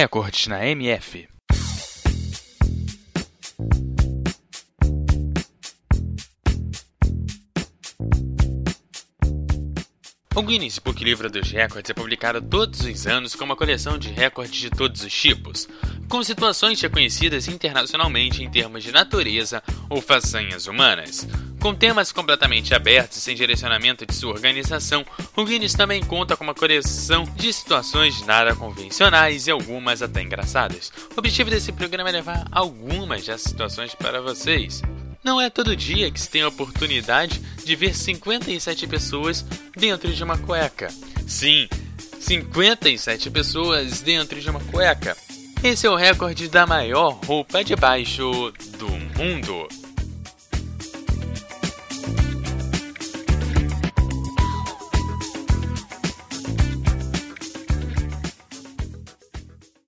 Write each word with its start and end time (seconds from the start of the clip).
Recordes 0.00 0.46
na 0.46 0.64
MF. 0.64 1.28
O 10.36 10.42
Guinness 10.42 10.78
Book 10.78 11.02
Livro 11.02 11.28
dos 11.28 11.50
Recordes 11.50 11.90
é 11.90 11.94
publicado 11.94 12.40
todos 12.40 12.82
os 12.82 13.08
anos 13.08 13.34
com 13.34 13.44
uma 13.44 13.56
coleção 13.56 13.98
de 13.98 14.10
recordes 14.10 14.60
de 14.60 14.70
todos 14.70 15.02
os 15.02 15.12
tipos, 15.12 15.68
com 16.08 16.22
situações 16.22 16.80
reconhecidas 16.80 17.48
internacionalmente 17.48 18.44
em 18.44 18.48
termos 18.48 18.84
de 18.84 18.92
natureza 18.92 19.60
ou 19.90 20.00
façanhas 20.00 20.68
humanas. 20.68 21.26
Com 21.60 21.74
temas 21.74 22.12
completamente 22.12 22.72
abertos 22.72 23.18
e 23.18 23.20
sem 23.20 23.34
direcionamento 23.34 24.06
de 24.06 24.14
sua 24.14 24.32
organização, 24.32 25.04
o 25.36 25.44
Guinness 25.44 25.74
também 25.74 26.02
conta 26.02 26.36
com 26.36 26.44
uma 26.44 26.54
coleção 26.54 27.24
de 27.34 27.52
situações 27.52 28.24
nada 28.24 28.54
convencionais 28.54 29.46
e 29.46 29.50
algumas 29.50 30.00
até 30.00 30.22
engraçadas. 30.22 30.92
O 31.16 31.18
objetivo 31.18 31.50
desse 31.50 31.72
programa 31.72 32.10
é 32.10 32.12
levar 32.12 32.46
algumas 32.52 33.26
dessas 33.26 33.50
situações 33.50 33.92
para 33.92 34.20
vocês. 34.20 34.82
Não 35.22 35.40
é 35.40 35.50
todo 35.50 35.74
dia 35.74 36.10
que 36.12 36.20
se 36.20 36.30
tem 36.30 36.42
a 36.42 36.48
oportunidade 36.48 37.40
de 37.64 37.74
ver 37.74 37.92
57 37.92 38.86
pessoas 38.86 39.44
dentro 39.76 40.12
de 40.12 40.22
uma 40.22 40.38
cueca. 40.38 40.88
Sim, 41.26 41.68
57 42.20 43.30
pessoas 43.30 44.00
dentro 44.00 44.40
de 44.40 44.48
uma 44.48 44.60
cueca. 44.60 45.16
Esse 45.62 45.88
é 45.88 45.90
o 45.90 45.96
recorde 45.96 46.48
da 46.48 46.66
maior 46.68 47.18
roupa 47.26 47.64
de 47.64 47.74
baixo 47.74 48.52
do 48.78 48.88
mundo. 49.18 49.66